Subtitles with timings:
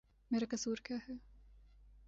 [0.31, 1.13] میرا قصور کیا ہے؟